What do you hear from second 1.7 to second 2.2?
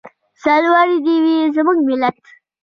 ملت.